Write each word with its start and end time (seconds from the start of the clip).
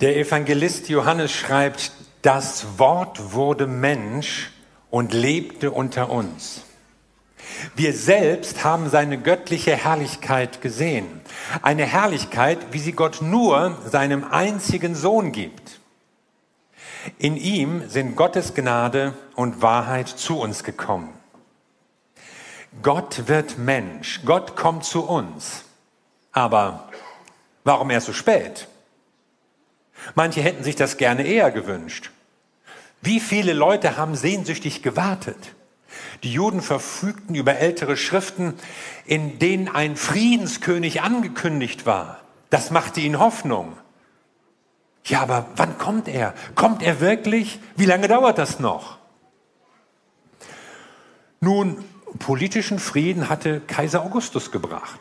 Der 0.00 0.16
Evangelist 0.16 0.88
Johannes 0.88 1.32
schreibt, 1.32 1.90
das 2.22 2.78
Wort 2.78 3.32
wurde 3.32 3.66
Mensch 3.66 4.52
und 4.90 5.12
lebte 5.12 5.72
unter 5.72 6.10
uns. 6.10 6.62
Wir 7.74 7.92
selbst 7.92 8.62
haben 8.62 8.90
seine 8.90 9.18
göttliche 9.18 9.74
Herrlichkeit 9.74 10.62
gesehen. 10.62 11.20
Eine 11.62 11.84
Herrlichkeit, 11.84 12.58
wie 12.70 12.78
sie 12.78 12.92
Gott 12.92 13.22
nur 13.22 13.76
seinem 13.90 14.22
einzigen 14.22 14.94
Sohn 14.94 15.32
gibt. 15.32 15.80
In 17.18 17.36
ihm 17.36 17.88
sind 17.88 18.14
Gottes 18.14 18.54
Gnade 18.54 19.14
und 19.34 19.62
Wahrheit 19.62 20.06
zu 20.06 20.38
uns 20.38 20.62
gekommen. 20.62 21.12
Gott 22.82 23.26
wird 23.26 23.58
Mensch. 23.58 24.20
Gott 24.24 24.54
kommt 24.54 24.84
zu 24.84 25.04
uns. 25.04 25.64
Aber 26.30 26.88
warum 27.64 27.90
erst 27.90 28.06
so 28.06 28.12
spät? 28.12 28.68
Manche 30.14 30.40
hätten 30.40 30.64
sich 30.64 30.76
das 30.76 30.96
gerne 30.96 31.26
eher 31.26 31.50
gewünscht. 31.50 32.10
Wie 33.00 33.20
viele 33.20 33.52
Leute 33.52 33.96
haben 33.96 34.14
sehnsüchtig 34.14 34.82
gewartet? 34.82 35.54
Die 36.22 36.32
Juden 36.32 36.62
verfügten 36.62 37.34
über 37.34 37.56
ältere 37.56 37.96
Schriften, 37.96 38.54
in 39.06 39.38
denen 39.38 39.68
ein 39.68 39.96
Friedenskönig 39.96 41.02
angekündigt 41.02 41.86
war. 41.86 42.20
Das 42.50 42.70
machte 42.70 43.00
ihnen 43.00 43.18
Hoffnung. 43.18 43.76
Ja, 45.04 45.20
aber 45.20 45.46
wann 45.56 45.78
kommt 45.78 46.08
er? 46.08 46.34
Kommt 46.54 46.82
er 46.82 47.00
wirklich? 47.00 47.60
Wie 47.76 47.86
lange 47.86 48.08
dauert 48.08 48.38
das 48.38 48.60
noch? 48.60 48.98
Nun, 51.40 51.84
politischen 52.18 52.78
Frieden 52.78 53.28
hatte 53.28 53.60
Kaiser 53.60 54.02
Augustus 54.02 54.50
gebracht. 54.50 55.00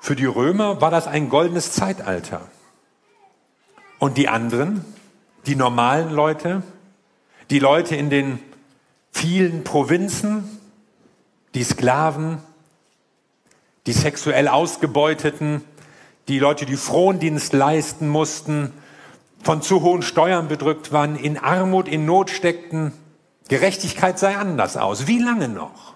Für 0.00 0.16
die 0.16 0.26
Römer 0.26 0.80
war 0.80 0.90
das 0.90 1.06
ein 1.06 1.28
goldenes 1.28 1.72
Zeitalter. 1.72 2.48
Und 4.02 4.18
die 4.18 4.28
anderen, 4.28 4.84
die 5.46 5.54
normalen 5.54 6.10
Leute, 6.10 6.64
die 7.50 7.60
Leute 7.60 7.94
in 7.94 8.10
den 8.10 8.40
vielen 9.12 9.62
Provinzen, 9.62 10.42
die 11.54 11.62
Sklaven, 11.62 12.38
die 13.86 13.92
sexuell 13.92 14.48
Ausgebeuteten, 14.48 15.62
die 16.26 16.40
Leute, 16.40 16.66
die 16.66 16.76
Frondienst 16.76 17.52
leisten 17.52 18.08
mussten, 18.08 18.72
von 19.44 19.62
zu 19.62 19.82
hohen 19.82 20.02
Steuern 20.02 20.48
bedrückt 20.48 20.90
waren, 20.90 21.14
in 21.14 21.38
Armut, 21.38 21.86
in 21.86 22.04
Not 22.04 22.30
steckten. 22.30 22.92
Gerechtigkeit 23.46 24.18
sei 24.18 24.36
anders 24.36 24.76
aus. 24.76 25.06
Wie 25.06 25.20
lange 25.20 25.48
noch? 25.48 25.94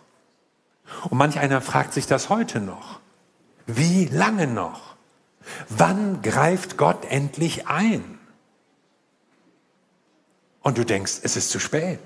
Und 1.10 1.18
manch 1.18 1.40
einer 1.40 1.60
fragt 1.60 1.92
sich 1.92 2.06
das 2.06 2.28
heute 2.28 2.60
noch. 2.60 3.00
Wie 3.66 4.04
lange 4.04 4.46
noch? 4.46 4.95
Wann 5.68 6.22
greift 6.22 6.76
Gott 6.76 7.04
endlich 7.10 7.66
ein? 7.66 8.18
Und 10.62 10.78
du 10.78 10.84
denkst, 10.84 11.20
es 11.22 11.36
ist 11.36 11.50
zu 11.50 11.60
spät. 11.60 12.00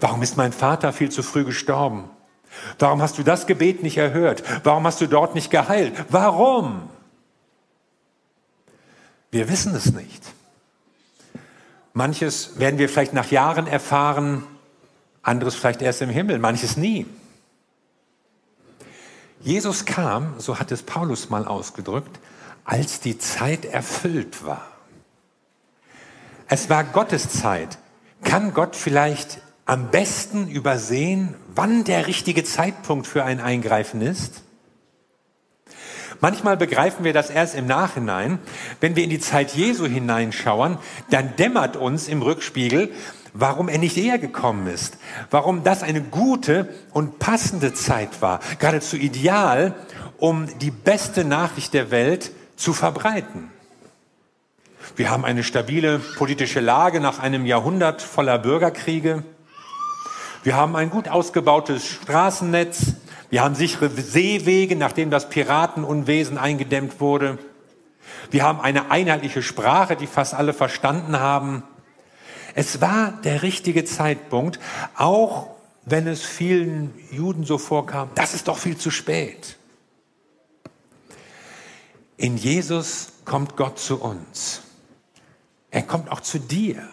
Warum 0.00 0.22
ist 0.22 0.36
mein 0.36 0.52
Vater 0.52 0.92
viel 0.92 1.10
zu 1.10 1.22
früh 1.22 1.44
gestorben? 1.44 2.10
Warum 2.78 3.02
hast 3.02 3.18
du 3.18 3.22
das 3.22 3.46
Gebet 3.46 3.82
nicht 3.82 3.96
erhört? 3.96 4.42
Warum 4.64 4.86
hast 4.86 5.00
du 5.00 5.06
dort 5.06 5.34
nicht 5.34 5.50
geheilt? 5.50 5.94
Warum? 6.08 6.88
Wir 9.30 9.48
wissen 9.48 9.74
es 9.74 9.92
nicht. 9.92 10.22
Manches 11.92 12.58
werden 12.58 12.78
wir 12.78 12.88
vielleicht 12.88 13.14
nach 13.14 13.30
Jahren 13.30 13.66
erfahren, 13.66 14.44
anderes 15.22 15.54
vielleicht 15.54 15.82
erst 15.82 16.02
im 16.02 16.10
Himmel, 16.10 16.38
manches 16.38 16.76
nie. 16.76 17.06
Jesus 19.46 19.84
kam, 19.84 20.34
so 20.38 20.58
hat 20.58 20.72
es 20.72 20.82
Paulus 20.82 21.30
mal 21.30 21.46
ausgedrückt, 21.46 22.18
als 22.64 22.98
die 22.98 23.16
Zeit 23.16 23.64
erfüllt 23.64 24.44
war. 24.44 24.66
Es 26.48 26.68
war 26.68 26.82
Gottes 26.82 27.28
Zeit. 27.28 27.78
Kann 28.24 28.54
Gott 28.54 28.74
vielleicht 28.74 29.40
am 29.64 29.92
besten 29.92 30.48
übersehen, 30.48 31.36
wann 31.54 31.84
der 31.84 32.08
richtige 32.08 32.42
Zeitpunkt 32.42 33.06
für 33.06 33.22
ein 33.22 33.38
Eingreifen 33.38 34.02
ist? 34.02 34.42
Manchmal 36.20 36.56
begreifen 36.56 37.04
wir 37.04 37.12
das 37.12 37.30
erst 37.30 37.54
im 37.54 37.68
Nachhinein. 37.68 38.40
Wenn 38.80 38.96
wir 38.96 39.04
in 39.04 39.10
die 39.10 39.20
Zeit 39.20 39.54
Jesu 39.54 39.86
hineinschauen, 39.86 40.78
dann 41.10 41.36
dämmert 41.36 41.76
uns 41.76 42.08
im 42.08 42.20
Rückspiegel, 42.20 42.90
warum 43.38 43.68
er 43.68 43.78
nicht 43.78 43.96
eher 43.96 44.18
gekommen 44.18 44.66
ist, 44.66 44.96
warum 45.30 45.62
das 45.62 45.82
eine 45.82 46.02
gute 46.02 46.68
und 46.92 47.18
passende 47.18 47.74
Zeit 47.74 48.22
war, 48.22 48.40
geradezu 48.58 48.96
ideal, 48.96 49.74
um 50.18 50.46
die 50.58 50.70
beste 50.70 51.24
Nachricht 51.24 51.74
der 51.74 51.90
Welt 51.90 52.32
zu 52.56 52.72
verbreiten. 52.72 53.50
Wir 54.94 55.10
haben 55.10 55.24
eine 55.24 55.42
stabile 55.42 55.98
politische 55.98 56.60
Lage 56.60 57.00
nach 57.00 57.18
einem 57.18 57.44
Jahrhundert 57.44 58.00
voller 58.00 58.38
Bürgerkriege. 58.38 59.24
Wir 60.42 60.56
haben 60.56 60.76
ein 60.76 60.90
gut 60.90 61.08
ausgebautes 61.08 61.86
Straßennetz. 61.86 62.94
Wir 63.28 63.42
haben 63.42 63.54
sichere 63.54 63.90
Seewege, 63.90 64.76
nachdem 64.76 65.10
das 65.10 65.28
Piratenunwesen 65.28 66.38
eingedämmt 66.38 67.00
wurde. 67.00 67.38
Wir 68.30 68.44
haben 68.44 68.60
eine 68.60 68.90
einheitliche 68.90 69.42
Sprache, 69.42 69.96
die 69.96 70.06
fast 70.06 70.32
alle 70.32 70.54
verstanden 70.54 71.18
haben. 71.18 71.64
Es 72.58 72.80
war 72.80 73.12
der 73.12 73.42
richtige 73.42 73.84
Zeitpunkt, 73.84 74.58
auch 74.94 75.50
wenn 75.84 76.06
es 76.06 76.22
vielen 76.22 76.94
Juden 77.10 77.44
so 77.44 77.58
vorkam, 77.58 78.08
das 78.14 78.32
ist 78.32 78.48
doch 78.48 78.56
viel 78.56 78.78
zu 78.78 78.90
spät. 78.90 79.58
In 82.16 82.38
Jesus 82.38 83.12
kommt 83.26 83.58
Gott 83.58 83.78
zu 83.78 84.00
uns. 84.00 84.62
Er 85.70 85.82
kommt 85.82 86.10
auch 86.10 86.20
zu 86.20 86.38
dir. 86.38 86.88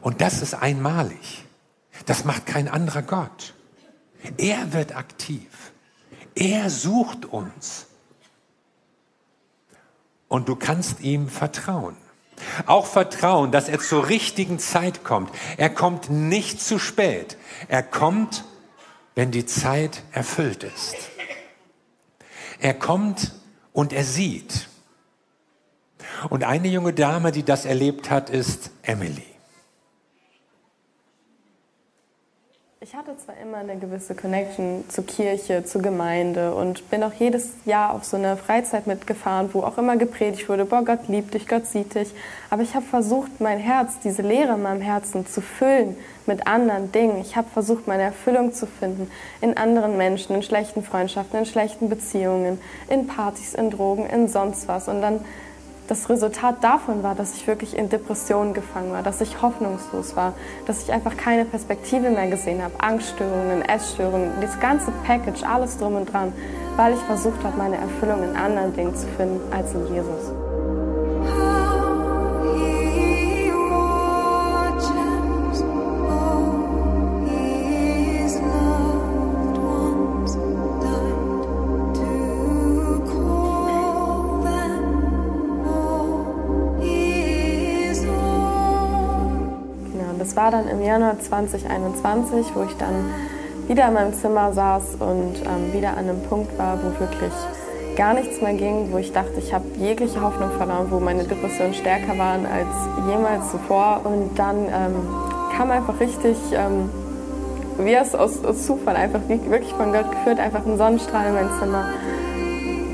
Und 0.00 0.22
das 0.22 0.40
ist 0.40 0.54
einmalig. 0.54 1.44
Das 2.06 2.24
macht 2.24 2.46
kein 2.46 2.68
anderer 2.68 3.02
Gott. 3.02 3.52
Er 4.38 4.72
wird 4.72 4.96
aktiv. 4.96 5.72
Er 6.34 6.70
sucht 6.70 7.26
uns. 7.26 7.84
Und 10.26 10.48
du 10.48 10.56
kannst 10.56 11.00
ihm 11.00 11.28
vertrauen. 11.28 11.98
Auch 12.66 12.86
vertrauen, 12.86 13.52
dass 13.52 13.68
er 13.68 13.78
zur 13.80 14.08
richtigen 14.08 14.58
Zeit 14.58 15.04
kommt. 15.04 15.30
Er 15.56 15.70
kommt 15.70 16.10
nicht 16.10 16.60
zu 16.60 16.78
spät. 16.78 17.36
Er 17.68 17.82
kommt, 17.82 18.44
wenn 19.14 19.30
die 19.30 19.46
Zeit 19.46 20.02
erfüllt 20.12 20.64
ist. 20.64 20.96
Er 22.60 22.74
kommt 22.74 23.32
und 23.72 23.92
er 23.92 24.04
sieht. 24.04 24.68
Und 26.30 26.44
eine 26.44 26.68
junge 26.68 26.92
Dame, 26.92 27.32
die 27.32 27.44
das 27.44 27.64
erlebt 27.64 28.10
hat, 28.10 28.30
ist 28.30 28.70
Emily. 28.82 29.37
Ich 32.80 32.94
hatte 32.94 33.16
zwar 33.16 33.36
immer 33.38 33.56
eine 33.56 33.76
gewisse 33.76 34.14
Connection 34.14 34.84
zur 34.88 35.04
Kirche, 35.04 35.64
zur 35.64 35.82
Gemeinde 35.82 36.54
und 36.54 36.88
bin 36.90 37.02
auch 37.02 37.12
jedes 37.12 37.50
Jahr 37.64 37.92
auf 37.92 38.04
so 38.04 38.16
eine 38.16 38.36
Freizeit 38.36 38.86
mitgefahren, 38.86 39.50
wo 39.52 39.62
auch 39.62 39.78
immer 39.78 39.96
gepredigt 39.96 40.48
wurde, 40.48 40.64
boah, 40.64 40.84
Gott 40.84 41.08
liebt 41.08 41.34
dich, 41.34 41.48
Gott 41.48 41.66
sieht 41.66 41.96
dich. 41.96 42.14
Aber 42.50 42.62
ich 42.62 42.76
habe 42.76 42.86
versucht, 42.86 43.40
mein 43.40 43.58
Herz, 43.58 43.98
diese 44.04 44.22
Leere 44.22 44.54
in 44.54 44.62
meinem 44.62 44.80
Herzen 44.80 45.26
zu 45.26 45.40
füllen 45.40 45.96
mit 46.26 46.46
anderen 46.46 46.92
Dingen. 46.92 47.20
Ich 47.20 47.34
habe 47.34 47.48
versucht, 47.48 47.88
meine 47.88 48.04
Erfüllung 48.04 48.52
zu 48.52 48.68
finden 48.68 49.10
in 49.40 49.56
anderen 49.56 49.96
Menschen, 49.96 50.36
in 50.36 50.44
schlechten 50.44 50.84
Freundschaften, 50.84 51.36
in 51.36 51.46
schlechten 51.46 51.88
Beziehungen, 51.88 52.60
in 52.88 53.08
Partys, 53.08 53.54
in 53.54 53.70
Drogen, 53.70 54.06
in 54.06 54.28
sonst 54.28 54.68
was. 54.68 54.86
Und 54.86 55.02
dann 55.02 55.24
das 55.88 56.08
Resultat 56.10 56.62
davon 56.62 57.02
war, 57.02 57.14
dass 57.14 57.34
ich 57.34 57.46
wirklich 57.46 57.76
in 57.76 57.88
Depressionen 57.88 58.52
gefangen 58.52 58.92
war, 58.92 59.02
dass 59.02 59.20
ich 59.20 59.40
hoffnungslos 59.42 60.14
war, 60.14 60.34
dass 60.66 60.82
ich 60.84 60.92
einfach 60.92 61.16
keine 61.16 61.46
Perspektive 61.46 62.10
mehr 62.10 62.28
gesehen 62.28 62.62
habe, 62.62 62.74
Angststörungen, 62.78 63.62
Essstörungen, 63.62 64.30
das 64.40 64.60
ganze 64.60 64.92
Package, 65.06 65.42
alles 65.42 65.78
drum 65.78 65.96
und 65.96 66.12
dran, 66.12 66.32
weil 66.76 66.92
ich 66.92 67.00
versucht 67.00 67.42
habe, 67.42 67.56
meine 67.56 67.76
Erfüllung 67.76 68.22
in 68.22 68.36
anderen 68.36 68.74
Dingen 68.74 68.94
zu 68.94 69.06
finden 69.16 69.40
als 69.50 69.72
in 69.72 69.86
Jesus. 69.94 70.47
War 90.50 90.62
dann 90.62 90.68
im 90.70 90.82
Januar 90.82 91.20
2021, 91.20 92.54
wo 92.54 92.62
ich 92.62 92.74
dann 92.78 93.10
wieder 93.66 93.88
in 93.88 93.92
meinem 93.92 94.14
Zimmer 94.14 94.50
saß 94.54 94.94
und 94.98 95.34
ähm, 95.44 95.74
wieder 95.74 95.90
an 95.90 96.08
einem 96.08 96.22
Punkt 96.22 96.56
war, 96.56 96.78
wo 96.82 96.98
wirklich 96.98 97.34
gar 97.96 98.14
nichts 98.14 98.40
mehr 98.40 98.54
ging, 98.54 98.90
wo 98.90 98.96
ich 98.96 99.12
dachte, 99.12 99.34
ich 99.36 99.52
habe 99.52 99.66
jegliche 99.76 100.22
Hoffnung 100.22 100.50
verloren, 100.52 100.86
wo 100.88 101.00
meine 101.00 101.24
Depressionen 101.24 101.74
stärker 101.74 102.16
waren 102.16 102.46
als 102.46 102.66
jemals 103.10 103.50
zuvor. 103.50 104.00
Und 104.04 104.38
dann 104.38 104.56
ähm, 104.68 104.94
kam 105.54 105.70
einfach 105.70 106.00
richtig, 106.00 106.38
ähm, 106.54 106.88
wie 107.76 107.92
es 107.92 108.14
aus, 108.14 108.42
aus 108.42 108.64
Zufall, 108.64 108.96
einfach 108.96 109.20
wirklich 109.28 109.74
von 109.74 109.92
Gott 109.92 110.10
geführt, 110.10 110.40
einfach 110.40 110.64
ein 110.64 110.78
Sonnenstrahl 110.78 111.26
in 111.26 111.34
mein 111.34 111.50
Zimmer, 111.60 111.90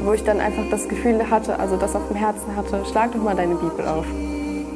wo 0.02 0.12
ich 0.12 0.24
dann 0.24 0.40
einfach 0.40 0.64
das 0.72 0.88
Gefühl 0.88 1.30
hatte, 1.30 1.56
also 1.60 1.76
das 1.76 1.94
auf 1.94 2.08
dem 2.08 2.16
Herzen 2.16 2.56
hatte, 2.56 2.84
schlag 2.90 3.12
doch 3.12 3.22
mal 3.22 3.36
deine 3.36 3.54
Bibel 3.54 3.86
auf. 3.86 4.06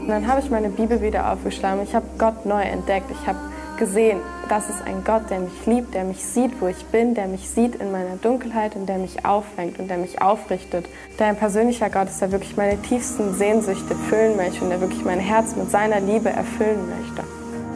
Und 0.08 0.14
dann 0.14 0.26
habe 0.26 0.40
ich 0.40 0.48
meine 0.48 0.70
Bibel 0.70 1.02
wieder 1.02 1.30
aufgeschlagen. 1.30 1.82
Ich 1.82 1.94
habe 1.94 2.06
Gott 2.16 2.46
neu 2.46 2.62
entdeckt. 2.62 3.10
Ich 3.10 3.26
habe 3.28 3.38
gesehen, 3.78 4.20
das 4.48 4.70
ist 4.70 4.80
ein 4.86 5.04
Gott, 5.04 5.28
der 5.28 5.40
mich 5.40 5.66
liebt, 5.66 5.92
der 5.92 6.04
mich 6.04 6.24
sieht, 6.24 6.62
wo 6.62 6.66
ich 6.66 6.82
bin, 6.86 7.12
der 7.12 7.26
mich 7.26 7.50
sieht 7.50 7.74
in 7.74 7.92
meiner 7.92 8.16
Dunkelheit 8.16 8.74
und 8.74 8.86
der 8.86 8.96
mich 8.96 9.26
auffängt 9.26 9.78
und 9.78 9.88
der 9.88 9.98
mich 9.98 10.22
aufrichtet. 10.22 10.86
Der 11.18 11.26
ein 11.26 11.36
persönlicher 11.36 11.90
Gott 11.90 12.08
ist, 12.08 12.22
der 12.22 12.32
wirklich 12.32 12.56
meine 12.56 12.80
tiefsten 12.80 13.34
Sehnsüchte 13.34 13.94
füllen 13.94 14.38
möchte 14.38 14.64
und 14.64 14.70
der 14.70 14.80
wirklich 14.80 15.04
mein 15.04 15.20
Herz 15.20 15.54
mit 15.56 15.70
seiner 15.70 16.00
Liebe 16.00 16.30
erfüllen 16.30 16.88
möchte. 16.88 17.22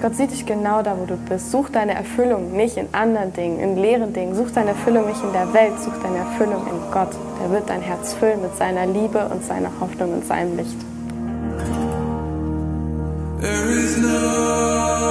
Gott 0.00 0.16
sieht 0.16 0.30
dich 0.30 0.46
genau 0.46 0.80
da, 0.82 0.96
wo 0.98 1.04
du 1.04 1.18
bist. 1.18 1.50
Such 1.50 1.68
deine 1.68 1.92
Erfüllung 1.92 2.52
nicht 2.56 2.78
in 2.78 2.88
anderen 2.92 3.34
Dingen, 3.34 3.60
in 3.60 3.76
leeren 3.76 4.14
Dingen. 4.14 4.34
Such 4.34 4.52
deine 4.54 4.70
Erfüllung 4.70 5.06
nicht 5.06 5.22
in 5.22 5.34
der 5.34 5.52
Welt, 5.52 5.78
such 5.78 5.98
deine 6.02 6.16
Erfüllung 6.16 6.66
in 6.66 6.90
Gott. 6.90 7.10
Der 7.42 7.50
wird 7.50 7.68
dein 7.68 7.82
Herz 7.82 8.14
füllen 8.14 8.40
mit 8.40 8.56
seiner 8.56 8.86
Liebe 8.86 9.28
und 9.28 9.44
seiner 9.44 9.70
Hoffnung 9.80 10.14
und 10.14 10.24
seinem 10.24 10.56
Licht. 10.56 10.78
There 13.42 13.72
is 13.72 13.98
nothing 13.98 15.01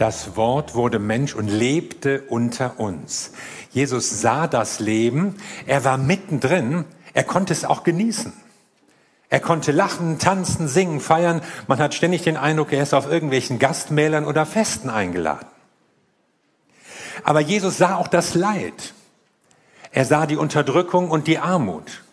Das 0.00 0.34
Wort 0.34 0.74
wurde 0.74 0.98
Mensch 0.98 1.34
und 1.34 1.48
lebte 1.48 2.22
unter 2.22 2.80
uns. 2.80 3.32
Jesus 3.70 4.22
sah 4.22 4.46
das 4.46 4.80
Leben, 4.80 5.36
er 5.66 5.84
war 5.84 5.98
mittendrin, 5.98 6.86
er 7.12 7.22
konnte 7.22 7.52
es 7.52 7.66
auch 7.66 7.82
genießen. 7.82 8.32
Er 9.28 9.40
konnte 9.40 9.72
lachen, 9.72 10.18
tanzen, 10.18 10.68
singen, 10.68 11.00
feiern. 11.00 11.42
Man 11.66 11.78
hat 11.80 11.92
ständig 11.92 12.22
den 12.22 12.38
Eindruck, 12.38 12.72
er 12.72 12.82
ist 12.82 12.94
auf 12.94 13.12
irgendwelchen 13.12 13.58
Gastmälern 13.58 14.24
oder 14.24 14.46
Festen 14.46 14.88
eingeladen. 14.88 15.48
Aber 17.22 17.40
Jesus 17.40 17.76
sah 17.76 17.96
auch 17.96 18.08
das 18.08 18.34
Leid. 18.34 18.94
Er 19.92 20.06
sah 20.06 20.24
die 20.24 20.38
Unterdrückung 20.38 21.10
und 21.10 21.26
die 21.26 21.38
Armut, 21.38 22.04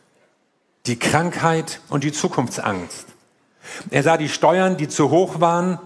die 0.88 1.00
Krankheit 1.00 1.80
und 1.88 2.04
die 2.04 2.12
Zukunftsangst. 2.12 3.08
Er 3.92 4.04
sah 4.04 4.18
die 4.18 4.28
Steuern, 4.28 4.76
die 4.76 4.90
zu 4.90 5.10
hoch 5.10 5.40
waren, 5.40 5.80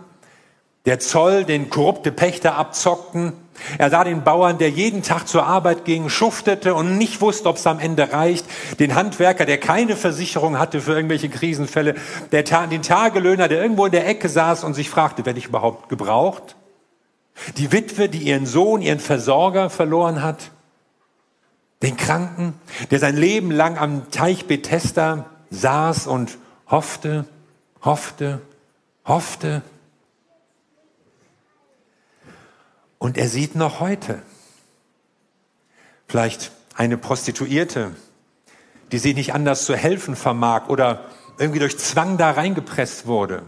der 0.86 1.00
Zoll, 1.00 1.46
den 1.46 1.70
korrupte 1.70 2.12
Pächter 2.12 2.56
abzockten. 2.56 3.34
Er 3.78 3.92
sah 3.92 4.04
den 4.04 4.24
Bauern, 4.24 4.58
der 4.58 4.72
jeden 4.72 5.04
Tag 5.04 5.28
zur 5.28 5.46
Arbeit 5.46 5.86
ging, 5.86 6.10
schuftete 6.10 6.74
und 6.74 6.98
nicht 6.98 7.22
wusste, 7.22 7.50
ob 7.50 7.58
es 7.58 7.68
am 7.68 7.80
Ende 7.80 8.12
reicht. 8.12 8.46
Den 8.80 8.96
Handwerker, 8.96 9.46
der 9.46 9.60
keine 9.60 9.96
Versicherung 9.96 10.58
hatte 10.58 10.82
für 10.82 10.94
irgendwelche 10.94 11.30
Krisenfälle. 11.30 11.96
Der, 12.32 12.44
den 12.44 12.82
Tagelöhner, 12.82 13.48
der 13.48 13.62
irgendwo 13.62 13.86
in 13.86 13.92
der 13.92 14.08
Ecke 14.08 14.30
saß 14.30 14.64
und 14.64 14.74
sich 14.74 14.90
fragte, 14.90 15.26
werde 15.26 15.38
ich 15.38 15.46
überhaupt 15.46 15.90
gebraucht? 15.90 16.56
Die 17.58 17.72
Witwe, 17.72 18.10
die 18.10 18.24
ihren 18.24 18.48
Sohn, 18.48 18.82
ihren 18.82 19.00
Versorger 19.00 19.70
verloren 19.70 20.24
hat. 20.24 20.52
Den 21.84 21.98
Kranken, 21.98 22.54
der 22.90 23.00
sein 23.00 23.18
Leben 23.18 23.52
lang 23.52 23.78
am 23.78 24.10
Teich 24.12 24.46
Bethesda 24.46 25.26
saß 25.50 26.08
und 26.08 26.38
hoffte, 26.68 27.26
hoffte, 27.84 28.42
hoffte, 29.06 29.62
Und 33.02 33.18
er 33.18 33.28
sieht 33.28 33.56
noch 33.56 33.80
heute 33.80 34.22
vielleicht 36.08 36.52
eine 36.76 37.00
Prostituierte, 37.00 37.96
die 38.92 39.00
sich 39.00 39.16
nicht 39.16 39.34
anders 39.34 39.66
zu 39.66 39.76
helfen 39.76 40.16
vermag 40.16 40.70
oder 40.70 41.06
irgendwie 41.40 41.58
durch 41.58 41.80
Zwang 41.80 42.20
da 42.20 42.30
reingepresst 42.30 43.08
wurde. 43.08 43.42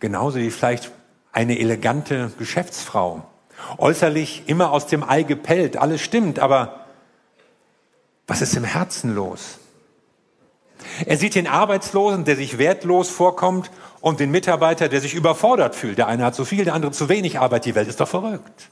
Genauso 0.00 0.38
wie 0.38 0.50
vielleicht 0.50 0.90
eine 1.32 1.58
elegante 1.58 2.32
Geschäftsfrau. 2.38 3.28
Äußerlich 3.76 4.44
immer 4.46 4.72
aus 4.72 4.86
dem 4.86 5.06
Ei 5.06 5.24
gepellt, 5.24 5.76
alles 5.76 6.00
stimmt, 6.00 6.38
aber 6.38 6.86
was 8.26 8.40
ist 8.40 8.56
im 8.56 8.64
Herzen 8.64 9.14
los? 9.14 9.58
Er 11.06 11.16
sieht 11.16 11.34
den 11.34 11.46
Arbeitslosen, 11.46 12.24
der 12.24 12.36
sich 12.36 12.58
wertlos 12.58 13.08
vorkommt 13.08 13.70
und 14.00 14.20
den 14.20 14.30
Mitarbeiter, 14.30 14.88
der 14.88 15.00
sich 15.00 15.14
überfordert 15.14 15.74
fühlt. 15.74 15.98
Der 15.98 16.08
eine 16.08 16.24
hat 16.24 16.34
zu 16.34 16.44
viel, 16.44 16.64
der 16.64 16.74
andere 16.74 16.92
zu 16.92 17.08
wenig 17.08 17.38
Arbeit. 17.38 17.64
Die 17.64 17.74
Welt 17.74 17.88
ist 17.88 18.00
doch 18.00 18.08
verrückt. 18.08 18.68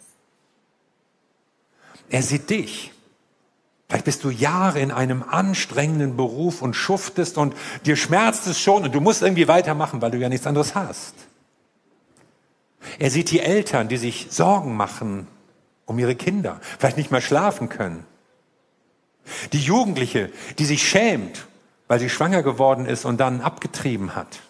Er 2.10 2.22
sieht 2.22 2.50
dich. 2.50 2.92
Vielleicht 3.88 4.04
bist 4.04 4.24
du 4.24 4.30
Jahre 4.30 4.80
in 4.80 4.90
einem 4.90 5.22
anstrengenden 5.22 6.16
Beruf 6.16 6.62
und 6.62 6.74
schuftest 6.74 7.36
und 7.36 7.54
dir 7.84 7.96
schmerzt 7.96 8.46
es 8.46 8.58
schon 8.58 8.84
und 8.84 8.94
du 8.94 9.00
musst 9.00 9.22
irgendwie 9.22 9.48
weitermachen, 9.48 10.00
weil 10.00 10.10
du 10.10 10.18
ja 10.18 10.28
nichts 10.28 10.46
anderes 10.46 10.74
hast. 10.74 11.14
Er 12.98 13.10
sieht 13.10 13.30
die 13.30 13.40
Eltern, 13.40 13.88
die 13.88 13.96
sich 13.96 14.28
Sorgen 14.30 14.76
machen 14.76 15.28
um 15.84 15.98
ihre 15.98 16.14
Kinder, 16.14 16.60
vielleicht 16.78 16.96
nicht 16.96 17.10
mehr 17.10 17.20
schlafen 17.20 17.68
können. 17.68 18.06
Die 19.52 19.60
Jugendliche, 19.60 20.30
die 20.58 20.64
sich 20.64 20.88
schämt, 20.88 21.46
weil 21.92 22.00
sie 22.00 22.08
schwanger 22.08 22.42
geworden 22.42 22.86
ist 22.86 23.04
und 23.04 23.20
dann 23.20 23.42
abgetrieben 23.42 24.14
hat 24.14 24.40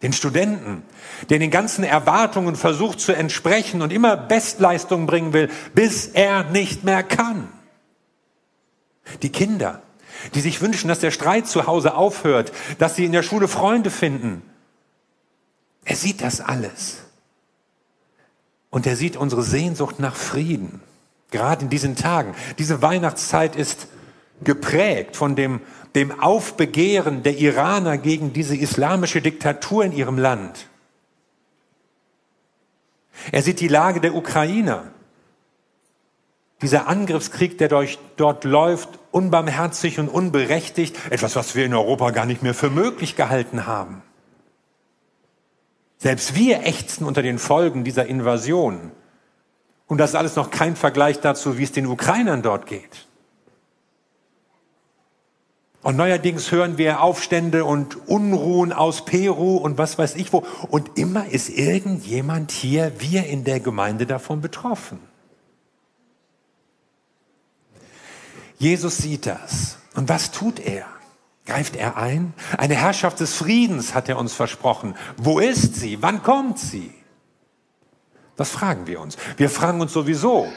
den 0.00 0.14
Studenten, 0.14 0.84
der 1.28 1.38
den 1.38 1.50
ganzen 1.50 1.84
Erwartungen 1.84 2.56
versucht 2.56 2.98
zu 2.98 3.12
entsprechen 3.12 3.82
und 3.82 3.92
immer 3.92 4.16
Bestleistungen 4.16 5.06
bringen 5.06 5.34
will, 5.34 5.50
bis 5.74 6.06
er 6.06 6.44
nicht 6.44 6.82
mehr 6.82 7.02
kann. 7.02 7.48
Die 9.20 9.28
Kinder, 9.28 9.82
die 10.32 10.40
sich 10.40 10.62
wünschen, 10.62 10.88
dass 10.88 11.00
der 11.00 11.10
Streit 11.10 11.46
zu 11.46 11.66
Hause 11.66 11.94
aufhört, 11.94 12.52
dass 12.78 12.96
sie 12.96 13.04
in 13.04 13.12
der 13.12 13.22
Schule 13.22 13.46
Freunde 13.46 13.90
finden. 13.90 14.40
Er 15.84 15.96
sieht 15.96 16.22
das 16.22 16.40
alles. 16.40 17.02
Und 18.70 18.86
er 18.86 18.96
sieht 18.96 19.18
unsere 19.18 19.42
Sehnsucht 19.42 20.00
nach 20.00 20.16
Frieden, 20.16 20.80
gerade 21.30 21.64
in 21.64 21.68
diesen 21.68 21.96
Tagen. 21.96 22.34
Diese 22.58 22.80
Weihnachtszeit 22.80 23.56
ist 23.56 23.88
geprägt 24.42 25.16
von 25.16 25.36
dem 25.36 25.60
dem 25.96 26.20
Aufbegehren 26.20 27.22
der 27.22 27.38
Iraner 27.38 27.96
gegen 27.96 28.34
diese 28.34 28.54
islamische 28.54 29.22
Diktatur 29.22 29.82
in 29.82 29.92
ihrem 29.92 30.18
Land. 30.18 30.68
Er 33.32 33.42
sieht 33.42 33.60
die 33.60 33.68
Lage 33.68 34.02
der 34.02 34.14
Ukrainer. 34.14 34.90
Dieser 36.60 36.86
Angriffskrieg, 36.86 37.56
der 37.56 37.68
durch, 37.68 37.98
dort 38.18 38.44
läuft, 38.44 38.90
unbarmherzig 39.10 39.98
und 39.98 40.08
unberechtigt, 40.08 40.96
etwas, 41.08 41.34
was 41.34 41.54
wir 41.54 41.64
in 41.64 41.72
Europa 41.72 42.10
gar 42.10 42.26
nicht 42.26 42.42
mehr 42.42 42.54
für 42.54 42.68
möglich 42.68 43.16
gehalten 43.16 43.66
haben. 43.66 44.02
Selbst 45.96 46.34
wir 46.34 46.66
ächzen 46.66 47.06
unter 47.06 47.22
den 47.22 47.38
Folgen 47.38 47.84
dieser 47.84 48.04
Invasion. 48.04 48.92
Und 49.86 49.96
das 49.96 50.10
ist 50.10 50.16
alles 50.16 50.36
noch 50.36 50.50
kein 50.50 50.76
Vergleich 50.76 51.20
dazu, 51.20 51.56
wie 51.56 51.64
es 51.64 51.72
den 51.72 51.86
Ukrainern 51.86 52.42
dort 52.42 52.66
geht. 52.66 53.06
Und 55.86 55.94
neuerdings 55.94 56.50
hören 56.50 56.78
wir 56.78 57.00
Aufstände 57.00 57.64
und 57.64 58.08
Unruhen 58.08 58.72
aus 58.72 59.04
Peru 59.04 59.56
und 59.56 59.78
was 59.78 59.96
weiß 59.96 60.16
ich 60.16 60.32
wo. 60.32 60.44
Und 60.68 60.98
immer 60.98 61.28
ist 61.28 61.48
irgendjemand 61.48 62.50
hier, 62.50 62.90
wir 62.98 63.26
in 63.26 63.44
der 63.44 63.60
Gemeinde 63.60 64.04
davon 64.04 64.40
betroffen. 64.40 64.98
Jesus 68.58 68.96
sieht 68.96 69.26
das. 69.26 69.78
Und 69.94 70.08
was 70.08 70.32
tut 70.32 70.58
er? 70.58 70.86
Greift 71.44 71.76
er 71.76 71.96
ein? 71.96 72.34
Eine 72.58 72.74
Herrschaft 72.74 73.20
des 73.20 73.34
Friedens 73.34 73.94
hat 73.94 74.08
er 74.08 74.18
uns 74.18 74.32
versprochen. 74.32 74.96
Wo 75.16 75.38
ist 75.38 75.76
sie? 75.76 76.02
Wann 76.02 76.20
kommt 76.24 76.58
sie? 76.58 76.92
Das 78.34 78.50
fragen 78.50 78.88
wir 78.88 78.98
uns. 78.98 79.16
Wir 79.36 79.50
fragen 79.50 79.80
uns 79.80 79.92
sowieso, 79.92 80.48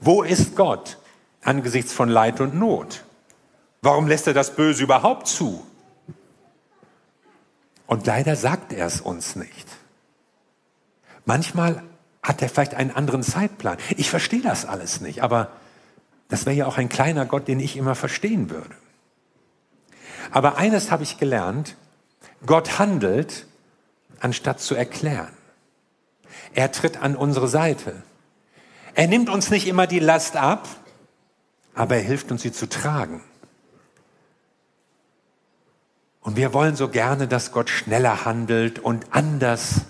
wo 0.00 0.24
ist 0.24 0.56
Gott 0.56 0.98
angesichts 1.44 1.92
von 1.92 2.08
Leid 2.08 2.40
und 2.40 2.56
Not? 2.56 3.03
Warum 3.84 4.08
lässt 4.08 4.26
er 4.26 4.32
das 4.32 4.56
Böse 4.56 4.82
überhaupt 4.82 5.28
zu? 5.28 5.62
Und 7.86 8.06
leider 8.06 8.34
sagt 8.34 8.72
er 8.72 8.86
es 8.86 9.02
uns 9.02 9.36
nicht. 9.36 9.68
Manchmal 11.26 11.82
hat 12.22 12.40
er 12.40 12.48
vielleicht 12.48 12.72
einen 12.72 12.92
anderen 12.92 13.22
Zeitplan. 13.22 13.76
Ich 13.98 14.08
verstehe 14.08 14.40
das 14.40 14.64
alles 14.64 15.02
nicht, 15.02 15.22
aber 15.22 15.50
das 16.28 16.46
wäre 16.46 16.56
ja 16.56 16.66
auch 16.66 16.78
ein 16.78 16.88
kleiner 16.88 17.26
Gott, 17.26 17.46
den 17.46 17.60
ich 17.60 17.76
immer 17.76 17.94
verstehen 17.94 18.48
würde. 18.48 18.74
Aber 20.30 20.56
eines 20.56 20.90
habe 20.90 21.02
ich 21.02 21.18
gelernt, 21.18 21.76
Gott 22.46 22.78
handelt, 22.78 23.46
anstatt 24.18 24.60
zu 24.60 24.74
erklären. 24.74 25.28
Er 26.54 26.72
tritt 26.72 27.02
an 27.02 27.16
unsere 27.16 27.48
Seite. 27.48 28.02
Er 28.94 29.08
nimmt 29.08 29.28
uns 29.28 29.50
nicht 29.50 29.66
immer 29.66 29.86
die 29.86 29.98
Last 29.98 30.36
ab, 30.36 30.68
aber 31.74 31.96
er 31.96 32.02
hilft 32.02 32.30
uns, 32.32 32.40
sie 32.40 32.52
zu 32.52 32.66
tragen. 32.66 33.22
Und 36.24 36.36
wir 36.36 36.54
wollen 36.54 36.74
so 36.74 36.88
gerne, 36.88 37.28
dass 37.28 37.52
Gott 37.52 37.68
schneller 37.68 38.24
handelt 38.24 38.78
und 38.78 39.06
anders. 39.10 39.82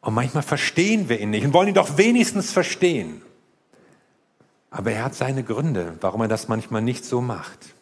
Und 0.00 0.14
manchmal 0.14 0.42
verstehen 0.42 1.08
wir 1.08 1.20
ihn 1.20 1.30
nicht 1.30 1.44
und 1.44 1.54
wollen 1.54 1.68
ihn 1.68 1.74
doch 1.74 1.96
wenigstens 1.96 2.50
verstehen. 2.50 3.22
Aber 4.68 4.90
er 4.90 5.04
hat 5.04 5.14
seine 5.14 5.44
Gründe, 5.44 5.96
warum 6.00 6.22
er 6.22 6.28
das 6.28 6.48
manchmal 6.48 6.82
nicht 6.82 7.04
so 7.04 7.20
macht. 7.20 7.74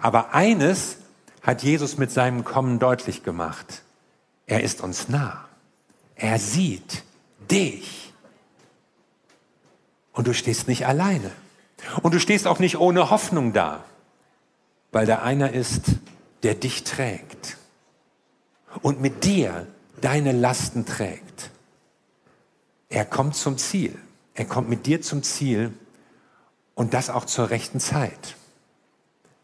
Aber 0.00 0.34
eines 0.34 0.96
hat 1.42 1.62
Jesus 1.62 1.98
mit 1.98 2.10
seinem 2.10 2.42
Kommen 2.42 2.78
deutlich 2.78 3.22
gemacht. 3.22 3.82
Er 4.46 4.62
ist 4.62 4.80
uns 4.80 5.10
nah. 5.10 5.44
Er 6.14 6.38
sieht 6.38 7.02
dich. 7.50 8.14
Und 10.12 10.26
du 10.26 10.32
stehst 10.32 10.68
nicht 10.68 10.86
alleine. 10.86 11.30
Und 12.00 12.14
du 12.14 12.20
stehst 12.20 12.46
auch 12.46 12.60
nicht 12.60 12.78
ohne 12.78 13.10
Hoffnung 13.10 13.52
da, 13.52 13.84
weil 14.90 15.06
da 15.06 15.20
einer 15.20 15.52
ist, 15.52 15.82
der 16.42 16.54
dich 16.54 16.84
trägt 16.84 17.56
und 18.82 19.00
mit 19.00 19.24
dir 19.24 19.66
deine 20.00 20.32
Lasten 20.32 20.86
trägt. 20.86 21.50
Er 22.88 23.04
kommt 23.04 23.36
zum 23.36 23.58
Ziel. 23.58 23.96
Er 24.34 24.44
kommt 24.44 24.68
mit 24.68 24.86
dir 24.86 25.02
zum 25.02 25.22
Ziel 25.22 25.72
und 26.74 26.94
das 26.94 27.10
auch 27.10 27.24
zur 27.24 27.50
rechten 27.50 27.80
Zeit. 27.80 28.36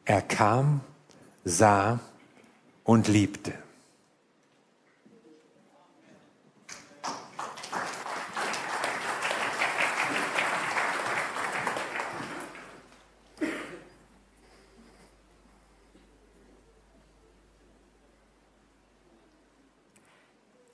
Er 0.04 0.22
kam, 0.22 0.80
sah 1.44 2.00
und 2.84 3.08
liebte. 3.08 3.52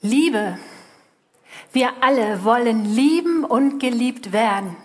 Liebe. 0.03 0.59
Wir 1.73 2.03
alle 2.03 2.45
wollen 2.45 2.85
lieben 2.85 3.45
und 3.45 3.79
geliebt 3.79 4.33
werden. 4.33 4.77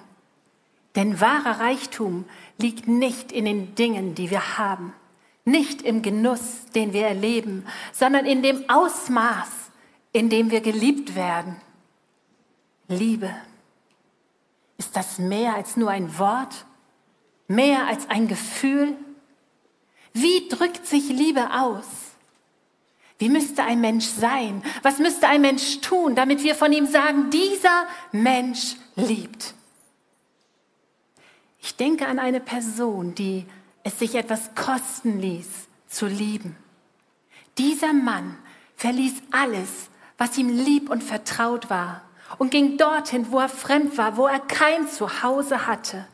Denn 0.95 1.19
wahrer 1.19 1.59
Reichtum 1.59 2.25
liegt 2.57 2.87
nicht 2.87 3.31
in 3.31 3.45
den 3.45 3.75
Dingen, 3.75 4.15
die 4.15 4.29
wir 4.29 4.57
haben, 4.57 4.93
nicht 5.43 5.81
im 5.81 6.01
Genuss, 6.01 6.65
den 6.75 6.93
wir 6.93 7.07
erleben, 7.07 7.65
sondern 7.91 8.25
in 8.25 8.41
dem 8.41 8.69
Ausmaß, 8.69 9.49
in 10.13 10.29
dem 10.29 10.51
wir 10.51 10.61
geliebt 10.61 11.15
werden. 11.15 11.55
Liebe. 12.87 13.29
Ist 14.77 14.95
das 14.95 15.17
mehr 15.17 15.55
als 15.55 15.77
nur 15.77 15.89
ein 15.89 16.17
Wort? 16.19 16.65
Mehr 17.47 17.87
als 17.87 18.09
ein 18.09 18.27
Gefühl? 18.27 18.95
Wie 20.13 20.47
drückt 20.47 20.85
sich 20.85 21.09
Liebe 21.09 21.49
aus? 21.51 21.85
Wie 23.19 23.29
müsste 23.29 23.63
ein 23.63 23.81
Mensch 23.81 24.05
sein? 24.05 24.61
Was 24.83 24.99
müsste 24.99 25.27
ein 25.27 25.41
Mensch 25.41 25.81
tun, 25.81 26.15
damit 26.15 26.43
wir 26.43 26.55
von 26.55 26.71
ihm 26.71 26.85
sagen, 26.85 27.29
dieser 27.31 27.87
Mensch 28.11 28.75
liebt? 28.95 29.55
Ich 31.61 31.75
denke 31.75 32.07
an 32.07 32.19
eine 32.19 32.39
Person, 32.39 33.15
die 33.15 33.45
es 33.83 33.99
sich 33.99 34.15
etwas 34.15 34.53
kosten 34.53 35.19
ließ, 35.19 35.47
zu 35.87 36.05
lieben. 36.05 36.55
Dieser 37.57 37.93
Mann 37.93 38.37
verließ 38.75 39.15
alles, 39.31 39.89
was 40.17 40.37
ihm 40.37 40.49
lieb 40.49 40.89
und 40.89 41.03
vertraut 41.03 41.69
war, 41.69 42.03
und 42.37 42.51
ging 42.51 42.77
dorthin, 42.77 43.31
wo 43.31 43.39
er 43.39 43.49
fremd 43.49 43.97
war, 43.97 44.17
wo 44.17 44.27
er 44.27 44.39
kein 44.39 44.87
Zuhause 44.87 45.65
hatte, 45.65 46.05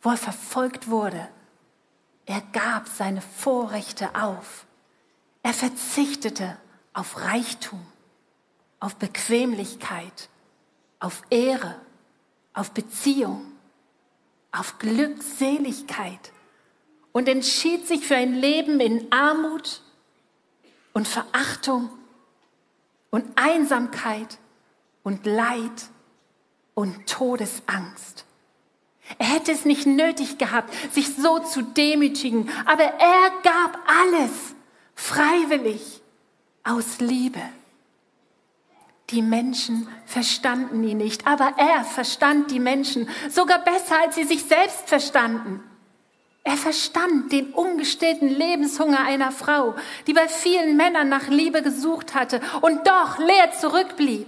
wo 0.00 0.10
er 0.10 0.16
verfolgt 0.16 0.88
wurde. 0.88 1.28
Er 2.26 2.42
gab 2.52 2.88
seine 2.88 3.20
Vorrechte 3.20 4.14
auf. 4.14 4.67
Er 5.48 5.54
verzichtete 5.54 6.58
auf 6.92 7.22
Reichtum, 7.22 7.80
auf 8.80 8.96
Bequemlichkeit, 8.96 10.28
auf 11.00 11.22
Ehre, 11.30 11.74
auf 12.52 12.72
Beziehung, 12.72 13.46
auf 14.52 14.78
Glückseligkeit 14.78 16.32
und 17.12 17.30
entschied 17.30 17.88
sich 17.88 18.06
für 18.06 18.16
ein 18.16 18.34
Leben 18.34 18.78
in 18.78 19.10
Armut 19.10 19.80
und 20.92 21.08
Verachtung 21.08 21.88
und 23.08 23.24
Einsamkeit 23.36 24.36
und 25.02 25.24
Leid 25.24 25.86
und 26.74 27.08
Todesangst. 27.08 28.26
Er 29.16 29.28
hätte 29.28 29.52
es 29.52 29.64
nicht 29.64 29.86
nötig 29.86 30.36
gehabt, 30.36 30.74
sich 30.92 31.16
so 31.16 31.38
zu 31.38 31.62
demütigen, 31.62 32.50
aber 32.66 32.84
er 32.84 33.30
gab 33.42 33.78
alles 33.86 34.54
freiwillig, 34.98 36.02
aus 36.64 36.98
Liebe. 36.98 37.40
Die 39.10 39.22
Menschen 39.22 39.88
verstanden 40.04 40.84
ihn 40.84 40.98
nicht, 40.98 41.26
aber 41.26 41.54
er 41.56 41.84
verstand 41.84 42.50
die 42.50 42.60
Menschen 42.60 43.08
sogar 43.30 43.60
besser, 43.60 43.94
als 44.02 44.16
sie 44.16 44.24
sich 44.24 44.44
selbst 44.44 44.86
verstanden. 44.88 45.62
Er 46.44 46.56
verstand 46.56 47.32
den 47.32 47.52
ungestillten 47.52 48.28
Lebenshunger 48.28 49.00
einer 49.00 49.32
Frau, 49.32 49.76
die 50.06 50.12
bei 50.12 50.28
vielen 50.28 50.76
Männern 50.76 51.08
nach 51.08 51.28
Liebe 51.28 51.62
gesucht 51.62 52.14
hatte 52.14 52.40
und 52.60 52.86
doch 52.86 53.18
leer 53.18 53.52
zurückblieb. 53.52 54.26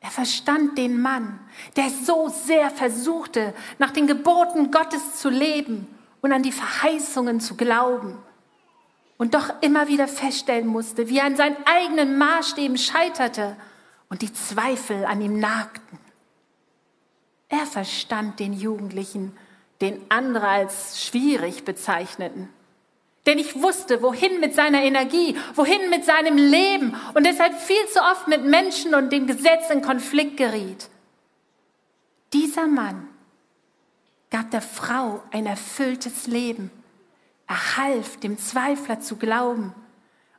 Er 0.00 0.10
verstand 0.10 0.76
den 0.76 1.00
Mann, 1.00 1.38
der 1.76 1.88
so 1.88 2.28
sehr 2.28 2.70
versuchte, 2.70 3.54
nach 3.78 3.92
den 3.92 4.06
Geboten 4.06 4.70
Gottes 4.70 5.14
zu 5.14 5.30
leben 5.30 5.86
und 6.20 6.32
an 6.32 6.42
die 6.42 6.52
Verheißungen 6.52 7.40
zu 7.40 7.56
glauben 7.56 8.18
und 9.22 9.34
doch 9.34 9.54
immer 9.60 9.86
wieder 9.86 10.08
feststellen 10.08 10.66
musste, 10.66 11.08
wie 11.08 11.18
er 11.18 11.26
an 11.26 11.36
seinen 11.36 11.56
eigenen 11.64 12.18
Maßstäben 12.18 12.76
scheiterte 12.76 13.56
und 14.08 14.20
die 14.20 14.32
Zweifel 14.32 15.04
an 15.04 15.20
ihm 15.20 15.38
nagten. 15.38 16.00
Er 17.48 17.64
verstand 17.66 18.40
den 18.40 18.52
Jugendlichen, 18.52 19.38
den 19.80 20.00
andere 20.08 20.48
als 20.48 21.06
schwierig 21.06 21.64
bezeichneten. 21.64 22.48
Denn 23.24 23.38
ich 23.38 23.62
wusste, 23.62 24.02
wohin 24.02 24.40
mit 24.40 24.56
seiner 24.56 24.82
Energie, 24.82 25.36
wohin 25.54 25.88
mit 25.88 26.04
seinem 26.04 26.36
Leben 26.36 26.96
und 27.14 27.24
deshalb 27.24 27.56
viel 27.60 27.86
zu 27.92 28.00
oft 28.00 28.26
mit 28.26 28.44
Menschen 28.44 28.92
und 28.92 29.12
dem 29.12 29.28
Gesetz 29.28 29.70
in 29.70 29.82
Konflikt 29.82 30.36
geriet. 30.36 30.88
Dieser 32.32 32.66
Mann 32.66 33.06
gab 34.32 34.50
der 34.50 34.62
Frau 34.62 35.22
ein 35.30 35.46
erfülltes 35.46 36.26
Leben 36.26 36.72
er 37.52 37.76
half 37.76 38.18
dem 38.18 38.38
Zweifler 38.38 39.00
zu 39.00 39.16
glauben 39.16 39.74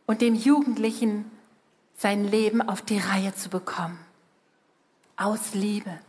und 0.08 0.22
dem 0.22 0.34
Jugendlichen 0.34 1.29
sein 1.96 2.25
Leben 2.25 2.60
auf 2.60 2.82
die 2.82 2.98
Reihe 2.98 3.36
zu 3.36 3.50
bekommen. 3.50 4.00
Aus 5.15 5.53
Liebe. 5.53 6.00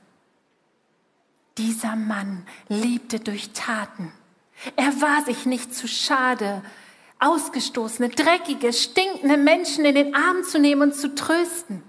Dieser 1.59 1.95
Mann 1.95 2.47
liebte 2.69 3.21
durch 3.21 3.51
Taten. 3.51 4.13
Er 4.77 4.99
war 5.03 5.23
sich 5.27 5.45
nicht 5.45 5.75
zu 5.75 5.87
schade, 5.87 6.63
ausgestoßene, 7.19 8.09
dreckige, 8.09 8.73
stinkende 8.73 9.37
Menschen 9.37 9.85
in 9.85 9.95
den 9.95 10.15
Arm 10.15 10.43
zu 10.43 10.59
nehmen 10.59 10.83
und 10.83 10.95
zu 10.95 11.15
trösten. 11.15 11.83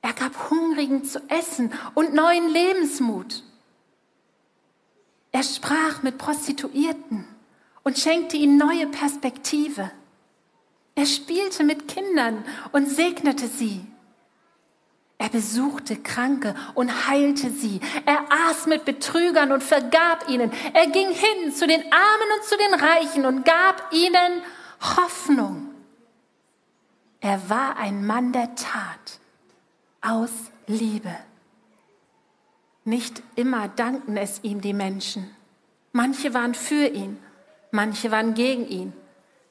Er 0.00 0.14
gab 0.14 0.50
Hungrigen 0.50 1.04
zu 1.04 1.20
essen 1.28 1.70
und 1.92 2.14
neuen 2.14 2.48
Lebensmut. 2.48 3.44
Er 5.32 5.42
sprach 5.42 6.02
mit 6.02 6.16
Prostituierten 6.16 7.26
und 7.84 7.98
schenkte 7.98 8.36
ihnen 8.36 8.56
neue 8.56 8.86
Perspektive. 8.86 9.90
Er 10.94 11.06
spielte 11.06 11.64
mit 11.64 11.88
Kindern 11.88 12.44
und 12.72 12.88
segnete 12.88 13.48
sie. 13.48 13.86
Er 15.18 15.28
besuchte 15.28 15.96
Kranke 15.96 16.54
und 16.74 17.08
heilte 17.08 17.50
sie. 17.50 17.80
Er 18.06 18.24
aß 18.48 18.66
mit 18.66 18.84
Betrügern 18.84 19.52
und 19.52 19.62
vergab 19.62 20.28
ihnen. 20.28 20.50
Er 20.74 20.88
ging 20.88 21.10
hin 21.10 21.52
zu 21.54 21.66
den 21.66 21.80
Armen 21.80 22.28
und 22.36 22.44
zu 22.44 22.56
den 22.56 22.74
Reichen 22.74 23.26
und 23.26 23.44
gab 23.44 23.92
ihnen 23.92 24.42
Hoffnung. 24.80 25.68
Er 27.20 27.48
war 27.48 27.76
ein 27.76 28.04
Mann 28.04 28.32
der 28.32 28.54
Tat 28.56 29.20
aus 30.00 30.32
Liebe. 30.66 31.14
Nicht 32.84 33.22
immer 33.36 33.68
dankten 33.68 34.16
es 34.16 34.40
ihm 34.42 34.60
die 34.60 34.74
Menschen. 34.74 35.30
Manche 35.92 36.34
waren 36.34 36.54
für 36.54 36.88
ihn 36.88 37.16
Manche 37.72 38.10
waren 38.10 38.34
gegen 38.34 38.68
ihn. 38.68 38.92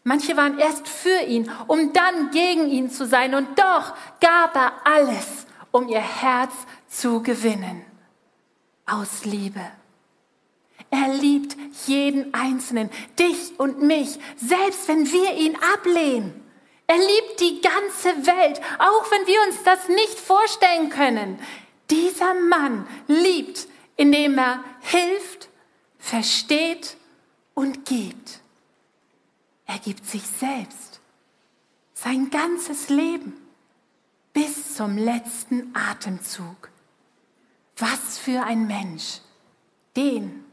Manche 0.04 0.38
waren 0.38 0.58
erst 0.60 0.88
für 0.88 1.24
ihn, 1.24 1.52
um 1.68 1.92
dann 1.92 2.32
gegen 2.32 2.70
ihn 2.70 2.90
zu 2.90 3.06
sein. 3.06 3.36
Und 3.36 3.60
doch 3.60 3.96
gab 4.20 4.56
er 4.56 4.74
alles, 4.86 5.48
um 5.72 5.90
ihr 5.90 6.00
Herz 6.00 6.54
zu 6.88 7.22
gewinnen. 7.22 7.84
Aus 8.86 9.26
Liebe. 9.26 9.62
Er 10.92 11.14
liebt 11.16 11.56
jeden 11.88 12.34
Einzelnen, 12.34 12.92
dich 13.18 13.60
und 13.60 13.82
mich, 13.82 14.20
selbst 14.38 14.88
wenn 14.88 15.12
wir 15.12 15.34
ihn 15.34 15.58
ablehnen. 15.74 16.44
Er 16.86 16.98
liebt 16.98 17.40
die 17.40 17.62
ganze 17.62 18.28
Welt, 18.28 18.62
auch 18.78 19.10
wenn 19.10 19.26
wir 19.26 19.42
uns 19.48 19.64
das 19.64 19.88
nicht 19.88 20.20
vorstellen 20.20 20.90
können. 20.90 21.40
Dieser 21.90 22.34
Mann 22.36 22.88
liebt, 23.08 23.68
indem 23.96 24.38
er 24.38 24.64
hilft, 24.82 25.50
versteht 25.98 26.98
und 27.62 27.86
gibt. 27.86 28.42
Er 29.68 29.78
gibt 29.78 30.04
sich 30.08 30.24
selbst, 30.24 31.00
sein 31.94 32.32
ganzes 32.32 32.90
Leben, 32.90 33.34
bis 34.34 34.76
zum 34.76 34.98
letzten 34.98 35.76
Atemzug. 35.76 36.72
Was 37.78 38.18
für 38.18 38.44
ein 38.44 38.66
Mensch. 38.66 39.22
Den 39.96 40.44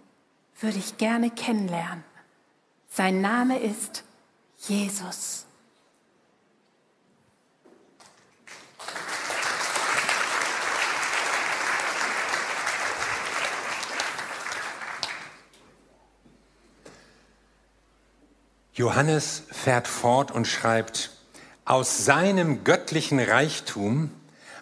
würde 0.61 0.77
ich 0.77 0.99
gerne 0.99 1.31
kennenlernen. 1.31 2.05
Sein 2.91 3.23
Name 3.23 3.59
ist 3.59 4.05
Jesus. 4.59 5.47
Johannes 18.79 19.43
fährt 19.51 19.89
fort 19.89 20.31
und 20.31 20.47
schreibt, 20.47 21.11
aus 21.65 22.05
seinem 22.05 22.63
göttlichen 22.63 23.19
Reichtum 23.19 24.13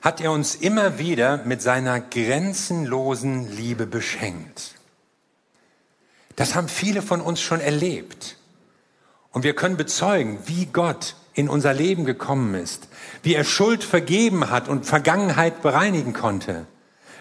hat 0.00 0.22
er 0.22 0.32
uns 0.32 0.54
immer 0.54 0.98
wieder 0.98 1.44
mit 1.44 1.60
seiner 1.60 2.00
grenzenlosen 2.00 3.54
Liebe 3.54 3.86
beschenkt. 3.86 4.76
Das 6.34 6.54
haben 6.54 6.68
viele 6.68 7.02
von 7.02 7.20
uns 7.20 7.42
schon 7.42 7.60
erlebt. 7.60 8.38
Und 9.32 9.44
wir 9.44 9.54
können 9.54 9.76
bezeugen, 9.76 10.38
wie 10.46 10.64
Gott 10.64 11.14
in 11.34 11.50
unser 11.50 11.74
Leben 11.74 12.06
gekommen 12.06 12.54
ist, 12.54 12.88
wie 13.22 13.34
er 13.34 13.44
Schuld 13.44 13.84
vergeben 13.84 14.48
hat 14.48 14.66
und 14.66 14.86
Vergangenheit 14.86 15.60
bereinigen 15.60 16.14
konnte, 16.14 16.64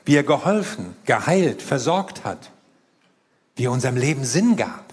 wie 0.05 0.15
er 0.15 0.23
geholfen, 0.23 0.95
geheilt, 1.05 1.61
versorgt 1.61 2.23
hat, 2.23 2.51
wie 3.57 3.65
er 3.65 3.71
unserem 3.71 3.97
Leben 3.97 4.23
Sinn 4.23 4.55
gab 4.55 4.84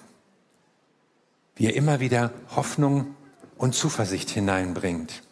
wie 1.57 1.67
er 1.67 1.75
immer 1.75 2.01
wieder 2.01 2.33
Hoffnung 2.55 3.15
und 3.57 3.75
Zuversicht 3.75 4.31
hineinbringt. 4.31 5.23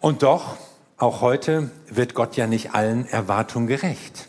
Und 0.00 0.22
doch, 0.22 0.56
auch 0.96 1.20
heute 1.20 1.70
wird 1.88 2.14
Gott 2.14 2.36
ja 2.36 2.46
nicht 2.46 2.74
allen 2.74 3.06
Erwartungen 3.06 3.66
gerecht. 3.66 4.28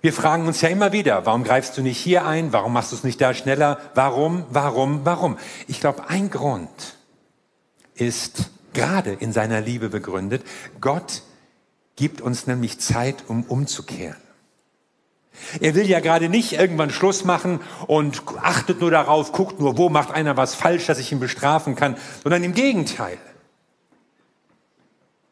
Wir 0.00 0.12
fragen 0.12 0.46
uns 0.46 0.60
ja 0.60 0.68
immer 0.68 0.92
wieder, 0.92 1.26
warum 1.26 1.44
greifst 1.44 1.76
du 1.78 1.82
nicht 1.82 1.98
hier 1.98 2.26
ein? 2.26 2.52
Warum 2.52 2.72
machst 2.72 2.90
du 2.92 2.96
es 2.96 3.04
nicht 3.04 3.20
da 3.20 3.34
schneller? 3.34 3.78
Warum, 3.94 4.44
warum, 4.50 5.04
warum? 5.04 5.38
Ich 5.68 5.80
glaube, 5.80 6.08
ein 6.08 6.28
Grund 6.28 6.96
ist 7.94 8.50
gerade 8.72 9.12
in 9.12 9.32
seiner 9.32 9.60
Liebe 9.60 9.88
begründet. 9.88 10.42
Gott 10.80 11.22
gibt 11.94 12.20
uns 12.20 12.46
nämlich 12.46 12.80
Zeit, 12.80 13.24
um 13.28 13.44
umzukehren. 13.44 14.21
Er 15.60 15.74
will 15.74 15.88
ja 15.88 16.00
gerade 16.00 16.28
nicht 16.28 16.52
irgendwann 16.52 16.90
Schluss 16.90 17.24
machen 17.24 17.60
und 17.86 18.22
achtet 18.40 18.80
nur 18.80 18.90
darauf, 18.90 19.32
guckt 19.32 19.60
nur, 19.60 19.76
wo 19.76 19.88
macht 19.88 20.10
einer 20.10 20.36
was 20.36 20.54
falsch, 20.54 20.86
dass 20.86 20.98
ich 20.98 21.12
ihn 21.12 21.20
bestrafen 21.20 21.74
kann, 21.74 21.96
sondern 22.22 22.44
im 22.44 22.54
Gegenteil. 22.54 23.18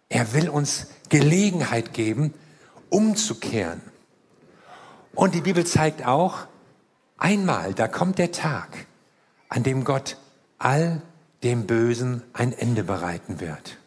Er 0.09 0.33
will 0.35 0.49
uns 0.49 0.89
Gelegenheit 1.09 1.93
geben, 1.93 2.35
umzukehren. 2.89 3.81
Und 5.15 5.35
die 5.35 5.41
Bibel 5.41 5.65
zeigt 5.65 6.07
auch, 6.07 6.47
einmal, 7.19 7.75
da 7.75 7.87
kommt 7.87 8.19
der 8.19 8.33
Tag, 8.33 8.87
an 9.49 9.63
dem 9.63 9.85
Gott 9.85 10.17
all 10.59 11.03
dem 11.43 11.67
Bösen 11.67 12.23
ein 12.33 12.53
Ende 12.53 12.85
bereiten 12.85 13.41
wird. 13.41 13.79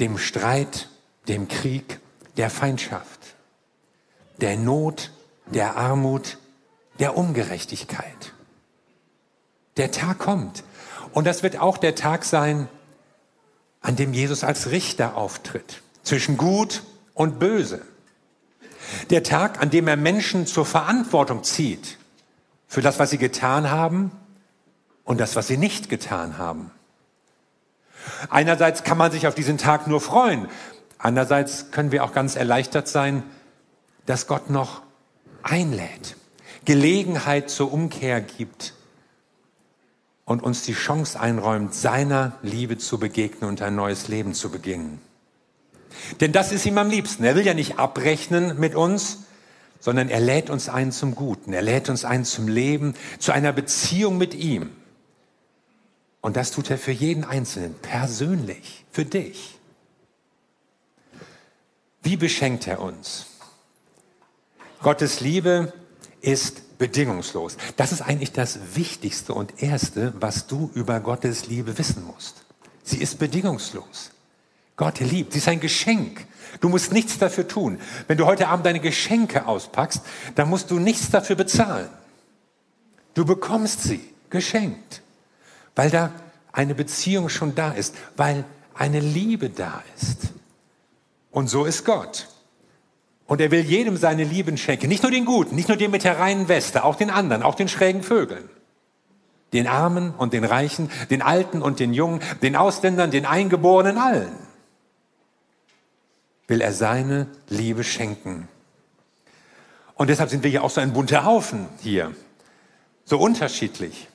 Dem 0.00 0.18
Streit, 0.18 0.88
dem 1.28 1.48
Krieg, 1.48 2.00
der 2.36 2.50
Feindschaft 2.50 3.23
der 4.38 4.56
Not, 4.56 5.10
der 5.46 5.76
Armut, 5.76 6.38
der 6.98 7.16
Ungerechtigkeit. 7.16 8.32
Der 9.76 9.90
Tag 9.90 10.18
kommt. 10.18 10.64
Und 11.12 11.26
das 11.26 11.42
wird 11.42 11.58
auch 11.58 11.78
der 11.78 11.94
Tag 11.94 12.24
sein, 12.24 12.68
an 13.80 13.96
dem 13.96 14.12
Jesus 14.14 14.44
als 14.44 14.70
Richter 14.70 15.16
auftritt, 15.16 15.82
zwischen 16.02 16.36
Gut 16.36 16.82
und 17.12 17.38
Böse. 17.38 17.82
Der 19.10 19.22
Tag, 19.22 19.60
an 19.60 19.70
dem 19.70 19.88
er 19.88 19.96
Menschen 19.96 20.46
zur 20.46 20.66
Verantwortung 20.66 21.44
zieht 21.44 21.98
für 22.66 22.82
das, 22.82 22.98
was 22.98 23.10
sie 23.10 23.18
getan 23.18 23.70
haben 23.70 24.10
und 25.04 25.20
das, 25.20 25.36
was 25.36 25.46
sie 25.46 25.56
nicht 25.56 25.88
getan 25.88 26.38
haben. 26.38 26.70
Einerseits 28.30 28.84
kann 28.84 28.98
man 28.98 29.12
sich 29.12 29.26
auf 29.26 29.34
diesen 29.34 29.58
Tag 29.58 29.86
nur 29.86 30.00
freuen, 30.00 30.48
andererseits 30.98 31.70
können 31.70 31.92
wir 31.92 32.04
auch 32.04 32.12
ganz 32.12 32.36
erleichtert 32.36 32.88
sein, 32.88 33.22
dass 34.06 34.26
Gott 34.26 34.50
noch 34.50 34.82
einlädt, 35.42 36.16
Gelegenheit 36.64 37.50
zur 37.50 37.72
Umkehr 37.72 38.20
gibt 38.20 38.74
und 40.24 40.42
uns 40.42 40.62
die 40.62 40.72
Chance 40.72 41.20
einräumt, 41.20 41.74
seiner 41.74 42.38
Liebe 42.42 42.78
zu 42.78 42.98
begegnen 42.98 43.48
und 43.48 43.62
ein 43.62 43.74
neues 43.74 44.08
Leben 44.08 44.34
zu 44.34 44.50
beginnen. 44.50 45.00
Denn 46.20 46.32
das 46.32 46.52
ist 46.52 46.66
ihm 46.66 46.78
am 46.78 46.90
liebsten. 46.90 47.24
Er 47.24 47.36
will 47.36 47.46
ja 47.46 47.54
nicht 47.54 47.78
abrechnen 47.78 48.58
mit 48.58 48.74
uns, 48.74 49.24
sondern 49.80 50.08
er 50.08 50.20
lädt 50.20 50.50
uns 50.50 50.68
ein 50.68 50.92
zum 50.92 51.14
Guten. 51.14 51.52
Er 51.52 51.62
lädt 51.62 51.88
uns 51.88 52.04
ein 52.04 52.24
zum 52.24 52.48
Leben, 52.48 52.94
zu 53.18 53.32
einer 53.32 53.52
Beziehung 53.52 54.16
mit 54.16 54.34
ihm. 54.34 54.70
Und 56.20 56.36
das 56.36 56.50
tut 56.52 56.70
er 56.70 56.78
für 56.78 56.90
jeden 56.90 57.24
Einzelnen, 57.24 57.74
persönlich, 57.74 58.86
für 58.90 59.04
dich. 59.04 59.58
Wie 62.02 62.16
beschenkt 62.16 62.66
er 62.66 62.80
uns? 62.80 63.26
Gottes 64.84 65.20
Liebe 65.20 65.72
ist 66.20 66.76
bedingungslos. 66.76 67.56
Das 67.78 67.90
ist 67.90 68.02
eigentlich 68.02 68.32
das 68.32 68.58
Wichtigste 68.74 69.32
und 69.32 69.62
Erste, 69.62 70.12
was 70.20 70.46
du 70.46 70.70
über 70.74 71.00
Gottes 71.00 71.46
Liebe 71.46 71.78
wissen 71.78 72.04
musst. 72.04 72.44
Sie 72.82 72.98
ist 72.98 73.18
bedingungslos. 73.18 74.10
Gott 74.76 75.00
liebt. 75.00 75.32
Sie 75.32 75.38
ist 75.38 75.48
ein 75.48 75.60
Geschenk. 75.60 76.26
Du 76.60 76.68
musst 76.68 76.92
nichts 76.92 77.18
dafür 77.18 77.48
tun. 77.48 77.80
Wenn 78.08 78.18
du 78.18 78.26
heute 78.26 78.48
Abend 78.48 78.66
deine 78.66 78.78
Geschenke 78.78 79.46
auspackst, 79.46 80.02
dann 80.34 80.50
musst 80.50 80.70
du 80.70 80.78
nichts 80.78 81.10
dafür 81.10 81.36
bezahlen. 81.36 81.88
Du 83.14 83.24
bekommst 83.24 83.84
sie 83.84 84.02
geschenkt, 84.28 85.00
weil 85.74 85.88
da 85.88 86.12
eine 86.52 86.74
Beziehung 86.74 87.30
schon 87.30 87.54
da 87.54 87.72
ist, 87.72 87.94
weil 88.18 88.44
eine 88.74 89.00
Liebe 89.00 89.48
da 89.48 89.82
ist. 89.96 90.28
Und 91.30 91.48
so 91.48 91.64
ist 91.64 91.86
Gott. 91.86 92.28
Und 93.26 93.40
er 93.40 93.50
will 93.50 93.60
jedem 93.60 93.96
seine 93.96 94.24
Lieben 94.24 94.56
schenken. 94.58 94.88
Nicht 94.88 95.02
nur 95.02 95.12
den 95.12 95.24
Guten, 95.24 95.54
nicht 95.54 95.68
nur 95.68 95.76
den 95.76 95.90
mit 95.90 96.04
der 96.04 96.18
reinen 96.18 96.48
Weste, 96.48 96.84
auch 96.84 96.96
den 96.96 97.10
anderen, 97.10 97.42
auch 97.42 97.54
den 97.54 97.68
schrägen 97.68 98.02
Vögeln. 98.02 98.48
Den 99.52 99.66
Armen 99.66 100.12
und 100.12 100.32
den 100.32 100.44
Reichen, 100.44 100.90
den 101.10 101.22
Alten 101.22 101.62
und 101.62 101.80
den 101.80 101.94
Jungen, 101.94 102.20
den 102.42 102.56
Ausländern, 102.56 103.10
den 103.10 103.24
Eingeborenen, 103.24 103.98
allen. 103.98 104.34
Will 106.48 106.60
er 106.60 106.72
seine 106.72 107.28
Liebe 107.48 107.84
schenken. 107.84 108.48
Und 109.94 110.10
deshalb 110.10 110.28
sind 110.28 110.42
wir 110.42 110.50
ja 110.50 110.60
auch 110.60 110.70
so 110.70 110.80
ein 110.80 110.92
bunter 110.92 111.24
Haufen 111.24 111.66
hier. 111.80 112.14
So 113.04 113.18
unterschiedlich. 113.18 114.08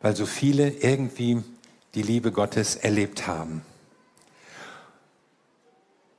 Weil 0.00 0.14
so 0.14 0.26
viele 0.26 0.68
irgendwie 0.68 1.42
die 1.94 2.02
Liebe 2.02 2.30
Gottes 2.30 2.76
erlebt 2.76 3.26
haben. 3.26 3.62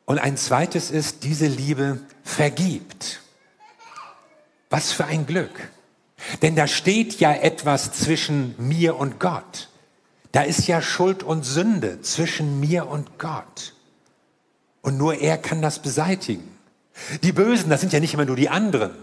Und 0.05 0.19
ein 0.19 0.37
zweites 0.37 0.91
ist, 0.91 1.23
diese 1.23 1.47
Liebe 1.47 1.99
vergibt. 2.23 3.21
Was 4.69 4.91
für 4.91 5.05
ein 5.05 5.25
Glück. 5.25 5.69
Denn 6.41 6.55
da 6.55 6.67
steht 6.67 7.19
ja 7.19 7.33
etwas 7.33 7.91
zwischen 7.93 8.55
mir 8.57 8.97
und 8.97 9.19
Gott. 9.19 9.69
Da 10.31 10.43
ist 10.43 10.67
ja 10.67 10.81
Schuld 10.81 11.23
und 11.23 11.43
Sünde 11.43 12.01
zwischen 12.01 12.59
mir 12.59 12.87
und 12.87 13.19
Gott. 13.19 13.73
Und 14.81 14.97
nur 14.97 15.15
er 15.15 15.37
kann 15.37 15.61
das 15.61 15.79
beseitigen. 15.79 16.57
Die 17.23 17.31
Bösen, 17.31 17.69
das 17.69 17.81
sind 17.81 17.93
ja 17.93 17.99
nicht 17.99 18.13
immer 18.13 18.25
nur 18.25 18.35
die 18.35 18.49
anderen, 18.49 18.95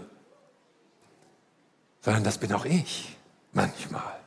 sondern 2.01 2.23
das 2.23 2.37
bin 2.37 2.53
auch 2.53 2.65
ich 2.65 3.17
manchmal. 3.51 4.18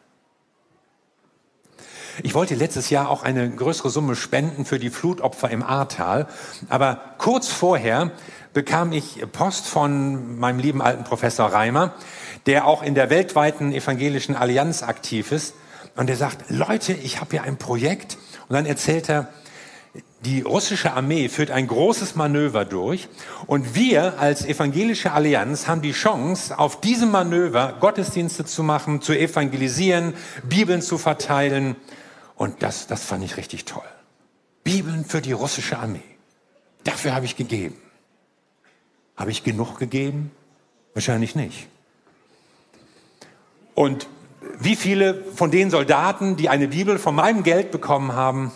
Ich 2.22 2.34
wollte 2.34 2.54
letztes 2.54 2.90
Jahr 2.90 3.08
auch 3.08 3.22
eine 3.22 3.48
größere 3.50 3.88
Summe 3.88 4.16
spenden 4.16 4.64
für 4.64 4.78
die 4.78 4.90
Flutopfer 4.90 5.50
im 5.50 5.62
Ahrtal. 5.62 6.26
Aber 6.68 7.00
kurz 7.18 7.48
vorher 7.48 8.10
bekam 8.52 8.92
ich 8.92 9.24
Post 9.32 9.66
von 9.66 10.38
meinem 10.38 10.58
lieben 10.58 10.82
alten 10.82 11.04
Professor 11.04 11.46
Reimer, 11.46 11.94
der 12.44 12.66
auch 12.66 12.82
in 12.82 12.94
der 12.94 13.08
weltweiten 13.08 13.72
evangelischen 13.72 14.36
Allianz 14.36 14.82
aktiv 14.82 15.32
ist. 15.32 15.54
Und 15.96 16.08
der 16.08 16.16
sagt, 16.16 16.50
Leute, 16.50 16.92
ich 16.92 17.20
habe 17.20 17.30
hier 17.30 17.44
ein 17.44 17.56
Projekt. 17.56 18.18
Und 18.48 18.54
dann 18.54 18.66
erzählt 18.66 19.08
er, 19.08 19.28
die 20.24 20.42
russische 20.42 20.92
Armee 20.92 21.28
führt 21.28 21.50
ein 21.50 21.66
großes 21.66 22.14
Manöver 22.14 22.64
durch 22.64 23.08
und 23.48 23.74
wir 23.74 24.20
als 24.20 24.44
evangelische 24.46 25.10
Allianz 25.10 25.66
haben 25.66 25.82
die 25.82 25.92
Chance, 25.92 26.58
auf 26.58 26.80
diesem 26.80 27.10
Manöver 27.10 27.76
Gottesdienste 27.80 28.44
zu 28.44 28.62
machen, 28.62 29.02
zu 29.02 29.18
evangelisieren, 29.18 30.14
Bibeln 30.48 30.80
zu 30.80 30.96
verteilen. 30.96 31.74
Und 32.42 32.60
das, 32.64 32.88
das 32.88 33.04
fand 33.04 33.22
ich 33.22 33.36
richtig 33.36 33.66
toll. 33.66 33.86
Bibeln 34.64 35.04
für 35.04 35.20
die 35.22 35.30
russische 35.30 35.78
Armee. 35.78 36.02
Dafür 36.82 37.14
habe 37.14 37.24
ich 37.24 37.36
gegeben. 37.36 37.80
Habe 39.16 39.30
ich 39.30 39.44
genug 39.44 39.78
gegeben? 39.78 40.32
Wahrscheinlich 40.92 41.36
nicht. 41.36 41.68
Und 43.76 44.08
wie 44.58 44.74
viele 44.74 45.22
von 45.22 45.52
den 45.52 45.70
Soldaten, 45.70 46.34
die 46.34 46.48
eine 46.48 46.66
Bibel 46.66 46.98
von 46.98 47.14
meinem 47.14 47.44
Geld 47.44 47.70
bekommen 47.70 48.12
haben, 48.12 48.50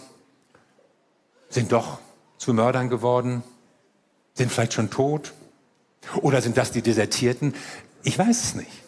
sind 1.49 1.71
doch 1.71 2.01
zu 2.39 2.55
Mördern 2.55 2.89
geworden, 2.89 3.45
sind 4.35 4.51
vielleicht 4.51 4.73
schon 4.73 4.91
tot 4.91 5.33
oder 6.23 6.43
sind 6.43 6.57
das 6.57 6.73
die 6.73 6.83
Desertierten? 6.83 7.55
Ich 8.03 8.19
weiß 8.19 8.43
es 8.43 8.55
nicht. 8.57 8.83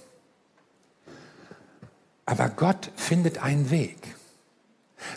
Aber 2.27 2.49
Gott 2.49 2.91
findet 2.97 3.39
einen 3.39 3.71
Weg. 3.71 4.18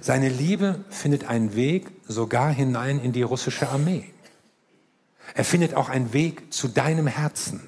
Seine 0.01 0.29
Liebe 0.29 0.83
findet 0.89 1.25
einen 1.25 1.55
Weg 1.55 1.87
sogar 2.07 2.51
hinein 2.51 2.99
in 2.99 3.11
die 3.11 3.23
russische 3.23 3.69
Armee. 3.69 4.05
Er 5.33 5.45
findet 5.45 5.75
auch 5.75 5.89
einen 5.89 6.13
Weg 6.13 6.53
zu 6.53 6.67
deinem 6.67 7.07
Herzen. 7.07 7.61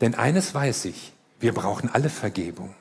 Denn 0.00 0.14
eines 0.14 0.54
weiß 0.54 0.86
ich, 0.86 1.12
wir 1.40 1.52
brauchen 1.52 1.88
alle 1.92 2.08
Vergebung. 2.08 2.74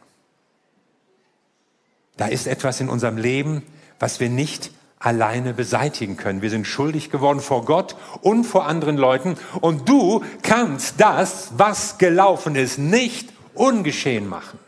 Da 2.17 2.27
ist 2.27 2.47
etwas 2.47 2.79
in 2.79 2.89
unserem 2.89 3.17
Leben, 3.17 3.63
was 3.99 4.19
wir 4.19 4.29
nicht 4.29 4.71
alleine 4.99 5.53
beseitigen 5.53 6.15
können. 6.15 6.41
Wir 6.41 6.49
sind 6.49 6.65
schuldig 6.65 7.09
geworden 7.09 7.41
vor 7.41 7.65
Gott 7.65 7.95
und 8.21 8.45
vor 8.45 8.65
anderen 8.67 8.97
Leuten. 8.97 9.35
Und 9.59 9.89
du 9.89 10.23
kannst 10.43 10.95
das, 10.99 11.51
was 11.57 11.97
gelaufen 11.97 12.55
ist, 12.55 12.77
nicht 12.77 13.33
ungeschehen 13.53 14.27
machen. 14.27 14.59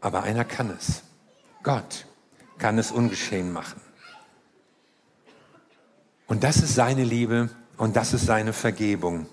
Aber 0.00 0.22
einer 0.22 0.44
kann 0.44 0.70
es. 0.70 1.02
Gott 1.68 2.06
kann 2.56 2.78
es 2.78 2.90
ungeschehen 2.90 3.52
machen. 3.52 3.82
Und 6.26 6.42
das 6.42 6.56
ist 6.56 6.74
seine 6.74 7.04
Liebe 7.04 7.50
und 7.76 7.94
das 7.94 8.14
ist 8.14 8.24
seine 8.24 8.54
Vergebung. 8.54 9.26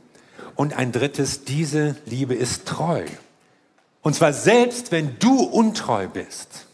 Und 0.53 0.73
ein 0.73 0.91
drittes, 0.91 1.45
diese 1.45 1.95
Liebe 2.05 2.35
ist 2.35 2.67
treu. 2.67 3.05
Und 4.01 4.15
zwar 4.15 4.33
selbst, 4.33 4.91
wenn 4.91 5.17
du 5.17 5.43
untreu 5.43 6.09
bist. 6.09 6.67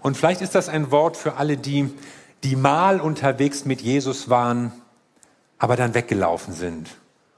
Und 0.00 0.16
vielleicht 0.16 0.40
ist 0.40 0.54
das 0.54 0.70
ein 0.70 0.90
Wort 0.90 1.18
für 1.18 1.34
alle, 1.34 1.58
die, 1.58 1.92
die 2.42 2.56
mal 2.56 2.98
unterwegs 2.98 3.66
mit 3.66 3.82
Jesus 3.82 4.30
waren, 4.30 4.72
aber 5.58 5.76
dann 5.76 5.92
weggelaufen 5.92 6.54
sind 6.54 6.88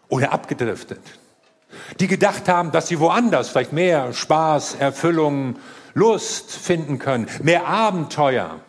oder 0.09 0.31
abgedriftet. 0.31 1.03
Die 1.99 2.07
gedacht 2.07 2.49
haben, 2.49 2.71
dass 2.71 2.87
sie 2.87 3.01
woanders 3.01 3.49
vielleicht 3.49 3.73
mehr 3.73 4.12
Spaß, 4.12 4.77
Erfüllung, 4.77 5.57
Lust 5.95 6.51
finden 6.51 6.99
können, 6.99 7.29
mehr 7.43 7.67
Abenteuer. 7.67 8.61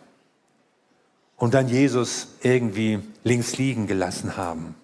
Und 1.36 1.54
dann 1.54 1.68
Jesus 1.68 2.28
irgendwie 2.42 3.00
links 3.22 3.58
liegen 3.58 3.86
gelassen 3.86 4.36
haben. 4.36 4.74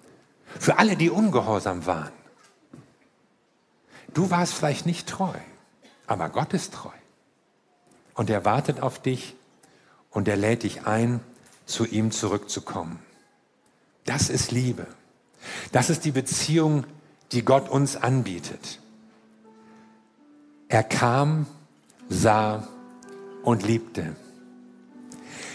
Für 0.59 0.79
alle, 0.79 0.96
die 0.96 1.11
ungehorsam 1.11 1.87
waren. 1.87 2.12
Du 4.12 4.31
warst 4.31 4.55
vielleicht 4.55 4.87
nicht 4.87 5.09
treu, 5.09 5.35
aber 6.07 6.29
Gott 6.29 6.53
ist 6.53 6.74
treu. 6.74 6.90
Und 8.14 8.29
er 8.29 8.44
wartet 8.44 8.81
auf 8.81 9.00
dich 9.00 9.37
und 10.11 10.26
er 10.29 10.37
lädt 10.37 10.64
dich 10.64 10.87
ein, 10.87 11.20
zu 11.66 11.87
ihm 11.87 12.11
zurückzukommen. 12.11 12.98
Das 14.05 14.29
ist 14.29 14.50
Liebe. 14.50 14.87
Das 15.72 15.88
ist 15.88 16.05
die 16.05 16.11
Beziehung, 16.11 16.85
die 17.33 17.44
Gott 17.44 17.68
uns 17.68 17.96
anbietet. 17.96 18.81
Er 20.68 20.83
kam, 20.83 21.46
sah 22.10 22.68
und 23.42 23.66
liebte. 23.66 24.14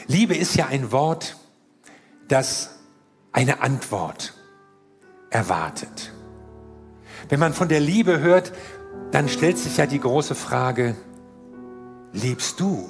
Liebe 0.07 0.35
ist 0.35 0.55
ja 0.55 0.65
ein 0.65 0.91
Wort, 0.91 1.37
das 2.27 2.79
eine 3.31 3.61
Antwort 3.61 4.33
erwartet. 5.29 6.13
Wenn 7.29 7.39
man 7.39 7.53
von 7.53 7.67
der 7.67 7.79
Liebe 7.79 8.19
hört, 8.19 8.53
dann 9.11 9.29
stellt 9.29 9.57
sich 9.57 9.77
ja 9.77 9.85
die 9.85 9.99
große 9.99 10.33
Frage, 10.33 10.95
liebst 12.13 12.59
du 12.59 12.89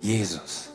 Jesus? 0.00 0.71